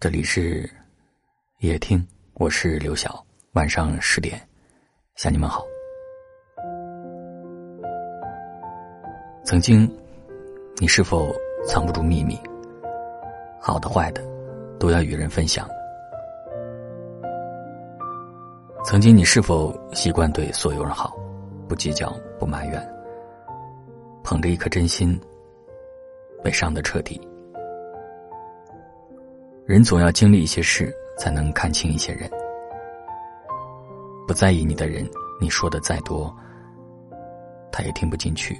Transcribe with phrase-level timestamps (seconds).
[0.00, 0.70] 这里是
[1.58, 3.20] 夜听，我是刘晓。
[3.54, 4.40] 晚上十点，
[5.16, 5.66] 向你们好。
[9.42, 9.92] 曾经，
[10.76, 11.34] 你是否
[11.66, 12.38] 藏不住秘密？
[13.60, 14.22] 好的、坏的，
[14.78, 15.68] 都要与人分享。
[18.84, 21.18] 曾经，你是否习惯对所有人好，
[21.68, 22.94] 不计较，不埋怨，
[24.22, 25.20] 捧着一颗真心，
[26.44, 27.20] 被伤的彻底？
[29.68, 32.26] 人总要经历一些事，才能看清一些人。
[34.26, 35.06] 不在意你的人，
[35.38, 36.34] 你说的再多，
[37.70, 38.54] 他也听不进去；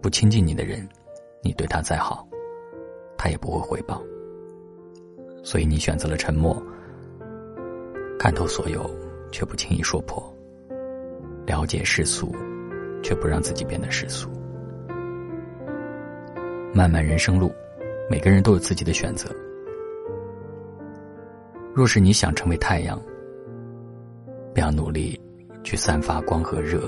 [0.00, 0.88] 不亲近你的人，
[1.42, 2.26] 你对他再好，
[3.18, 4.02] 他也不会回报。
[5.44, 6.56] 所以你选择了沉默，
[8.18, 8.90] 看透所有，
[9.30, 10.22] 却不轻易说破；
[11.44, 12.34] 了解世俗，
[13.02, 14.30] 却不让自己变得世俗。
[16.72, 17.52] 漫漫人生路，
[18.08, 19.28] 每个人都有自己的选择。
[21.72, 23.00] 若是你想成为太阳，
[24.52, 25.18] 便要努力
[25.62, 26.80] 去散发光和热；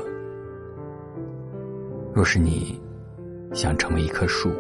[2.12, 2.80] 若是你
[3.52, 4.50] 想成为一棵树，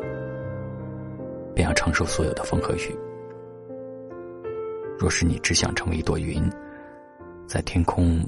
[1.54, 2.96] 便要承受所有的风和雨；
[4.96, 6.48] 若是你只想成为一朵云，
[7.48, 8.24] 在天空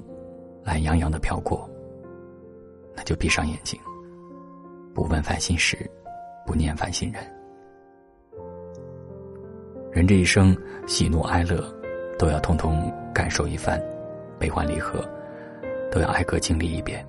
[0.64, 1.70] 懒洋洋的飘过，
[2.96, 3.80] 那就闭上眼睛，
[4.92, 5.78] 不问烦心事，
[6.44, 7.22] 不念烦心人。
[9.92, 10.56] 人这一生，
[10.88, 11.64] 喜怒哀乐。
[12.18, 13.80] 都要通通感受一番，
[14.38, 15.04] 悲欢离合，
[15.90, 17.04] 都要挨个经历一遍。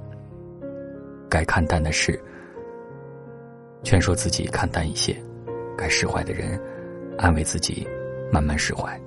[1.30, 2.20] 该看淡的事，
[3.84, 5.14] 劝说自己看淡一些；
[5.78, 6.60] 该释怀的人，
[7.18, 7.88] 安慰自己
[8.32, 9.00] 慢慢释怀。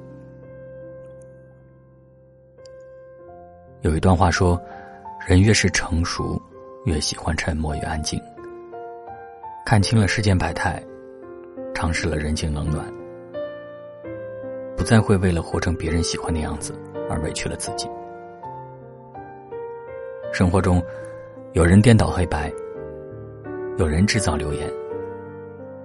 [3.82, 4.60] 有一段话说
[5.26, 6.40] ：“人越是成熟，
[6.84, 8.20] 越喜欢沉默与安静。
[9.64, 10.82] 看清了世间百态，
[11.74, 12.84] 尝试了人情冷暖。”
[14.78, 16.72] 不再会为了活成别人喜欢的样子
[17.10, 17.90] 而委屈了自己。
[20.32, 20.80] 生活中，
[21.52, 22.50] 有人颠倒黑白，
[23.76, 24.70] 有人制造流言，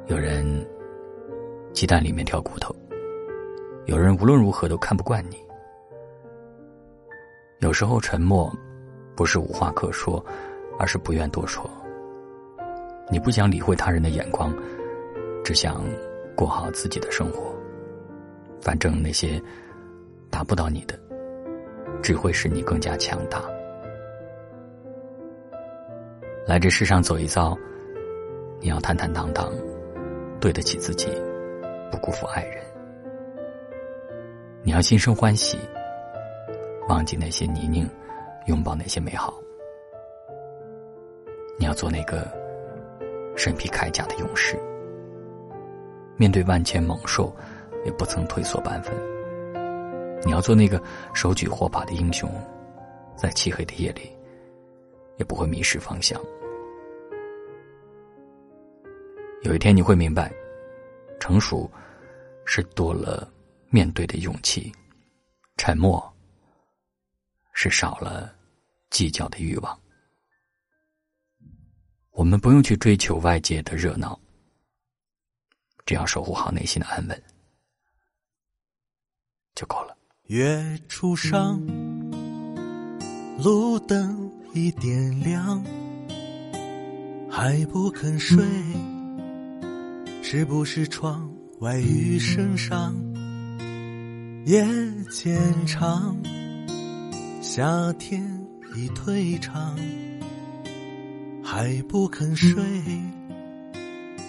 [0.06, 0.46] 有人
[1.74, 2.74] 鸡蛋里面挑骨头，
[3.86, 5.38] 有人无论如何都看不惯你。
[7.60, 8.54] 有时候沉默，
[9.16, 10.24] 不是无话可说，
[10.78, 11.68] 而是不愿多说。
[13.10, 14.54] 你不想理会他人的眼光，
[15.44, 15.84] 只想
[16.36, 17.53] 过好自己的生活。
[18.64, 19.42] 反正那些
[20.32, 20.98] 打不到你的，
[22.02, 23.44] 只会使你更加强大。
[26.48, 27.58] 来这世上走一遭，
[28.62, 29.52] 你要坦坦荡荡，
[30.40, 31.10] 对得起自己，
[31.92, 32.64] 不辜负爱人。
[34.64, 35.60] 你要心生欢喜，
[36.88, 37.86] 忘记那些泥泞，
[38.46, 39.34] 拥抱那些美好。
[41.60, 42.32] 你要做那个
[43.36, 44.58] 身披铠甲的勇士，
[46.16, 47.30] 面对万千猛兽。
[47.86, 48.94] 也不曾退缩半分。
[50.26, 50.82] 你要做那个
[51.14, 52.30] 手举火把的英雄，
[53.18, 54.10] 在漆黑的夜里，
[55.18, 56.20] 也不会迷失方向。
[59.42, 60.34] 有一天你会明白，
[61.20, 61.70] 成熟
[62.46, 63.30] 是多了
[63.70, 64.72] 面对的勇气，
[65.58, 66.02] 沉默
[67.52, 68.34] 是少了
[68.90, 69.78] 计较的欲望。
[72.12, 74.18] 我们不用去追求外界的热闹，
[75.86, 77.24] 只要守护好内心的安稳。
[79.56, 79.96] 就够了。
[80.28, 81.62] 月初上，
[83.44, 85.64] 路灯已点亮，
[87.30, 88.44] 还不肯睡，
[90.22, 92.96] 是不是窗外雨声上？
[94.46, 94.66] 夜
[95.10, 96.18] 渐长，
[97.42, 98.24] 夏天
[98.76, 99.78] 已退场，
[101.44, 102.64] 还不肯睡，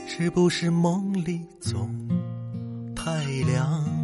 [0.06, 1.88] 是不是梦里总
[2.94, 4.03] 太凉？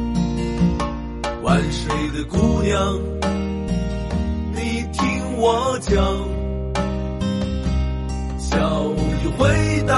[1.43, 2.99] 万水的姑娘，
[4.53, 5.95] 你听我讲，
[8.37, 8.59] 笑
[8.93, 9.95] 意会带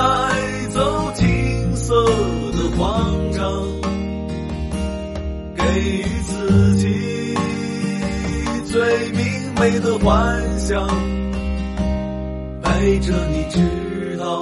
[0.69, 3.41] 走金色的慌张，
[5.55, 7.35] 给予自己
[8.65, 10.87] 最明媚的幻想，
[12.61, 14.41] 陪着你直到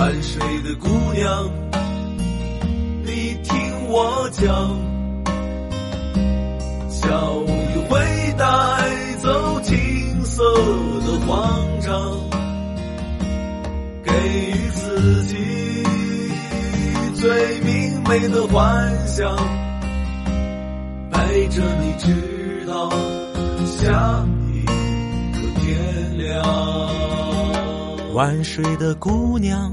[0.00, 1.46] 晚睡的姑娘，
[3.04, 4.48] 你听我讲，
[6.88, 7.48] 小雨
[7.86, 8.00] 会
[8.38, 8.46] 带
[9.18, 10.42] 走青涩
[11.04, 12.18] 的慌张，
[14.02, 14.10] 给
[14.48, 15.36] 予自己。
[17.16, 19.36] 最明媚的幻想，
[21.12, 22.88] 陪着你直到
[23.66, 26.42] 下一个天亮。
[28.14, 29.72] 晚睡的姑娘，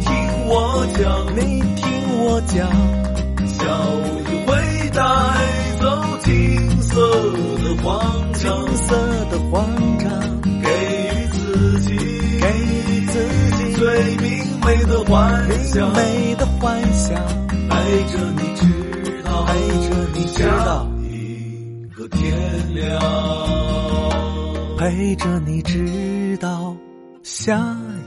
[0.53, 1.87] 我讲，你听
[2.19, 2.67] 我讲，
[3.47, 3.63] 小
[4.27, 4.49] 雨会
[4.89, 4.99] 带
[5.79, 5.83] 走
[6.23, 6.91] 金色
[7.63, 8.89] 的慌张，金色
[9.31, 9.65] 的慌
[9.97, 10.09] 张，
[10.61, 10.67] 给
[11.15, 11.95] 予自己，
[12.41, 13.13] 给予自
[13.57, 14.29] 己最明。
[14.63, 17.15] 媚的幻想，美的幻想，
[17.47, 19.53] 陪着你直到陪
[19.87, 22.19] 着你直到一个天
[22.75, 23.01] 亮，
[24.77, 26.75] 陪着你直到
[27.23, 27.57] 下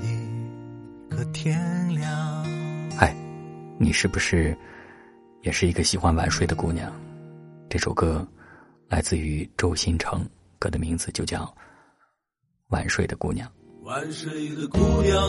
[0.03, 1.59] 一个天
[3.79, 4.57] 你是不是
[5.43, 6.93] 也是一个喜欢晚睡的姑娘？
[7.69, 8.27] 这首歌
[8.89, 10.25] 来自于周新成，
[10.59, 11.41] 歌的名字就叫
[12.69, 13.49] 《晚睡的姑娘》。
[13.85, 15.21] 晚睡的姑娘。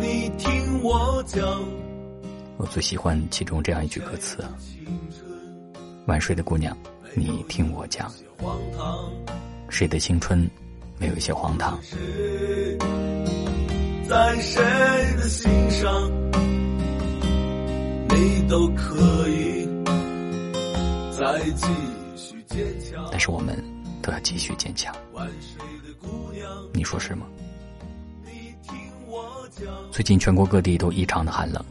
[0.00, 1.62] 你听我讲，
[2.56, 4.42] 我最喜欢其中这样一句歌词
[6.08, 6.74] ：“晚睡的姑娘，
[7.14, 8.10] 你听我讲，
[9.68, 10.50] 谁的青春
[10.98, 11.78] 没有一些荒唐？
[14.08, 14.60] 在谁
[15.16, 15.48] 的心
[18.60, 19.66] 都可以
[21.18, 21.66] 再继
[22.14, 23.08] 续坚强。
[23.10, 23.56] 但是我们
[24.02, 24.94] 都要继续坚强。
[26.74, 27.26] 你说是吗？”
[29.90, 31.64] 最近全国各地都异常的寒冷，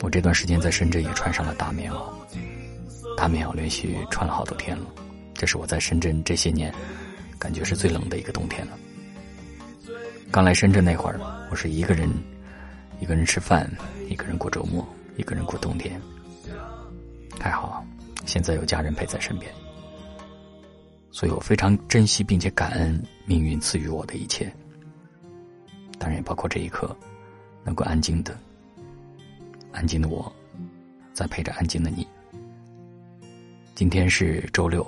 [0.00, 2.04] 我这段时间在深圳也穿上了大棉袄，
[3.16, 4.86] 大棉袄连续穿了好多天了。
[5.34, 6.72] 这是我在深圳这些年
[7.36, 8.78] 感觉是最冷的一个冬天了。
[10.30, 11.18] 刚来深圳那会儿，
[11.50, 12.08] 我是一个人，
[13.00, 13.68] 一个人吃饭，
[14.08, 14.86] 一个人过周末，
[15.16, 16.00] 一个人过冬天。
[17.40, 17.84] 还好，
[18.24, 19.52] 现在有家人陪在身边，
[21.10, 24.52] 所以我非常珍惜并且感恩命运赐予我的一切。
[25.98, 26.96] 当然也包括这一刻，
[27.64, 28.38] 能够安静的、
[29.72, 30.32] 安静的我，
[31.12, 32.06] 在陪着安静的你。
[33.74, 34.86] 今天是周六，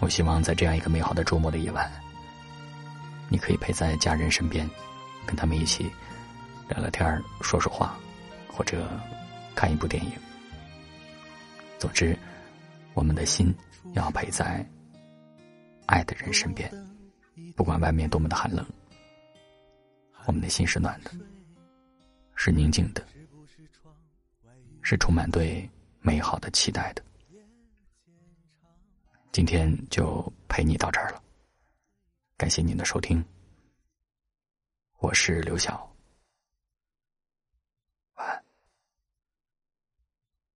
[0.00, 1.90] 我希望在这样一个美好的周末的夜晚，
[3.28, 4.68] 你可以陪在家人身边，
[5.26, 5.90] 跟他们一起
[6.68, 7.98] 聊聊天说说话，
[8.52, 8.86] 或者
[9.54, 10.12] 看一部电影。
[11.78, 12.16] 总之，
[12.94, 13.52] 我们的心
[13.94, 14.64] 要陪在
[15.86, 16.70] 爱的人身边，
[17.56, 18.64] 不管外面多么的寒冷。
[20.26, 21.10] 我们的心是暖的，
[22.36, 23.04] 是宁静的，
[24.80, 25.68] 是充满对
[26.00, 27.02] 美好的期待的。
[29.32, 31.20] 今天就陪你到这儿了，
[32.36, 33.24] 感谢您的收听，
[34.98, 35.91] 我是刘晓，
[38.14, 38.51] 晚安。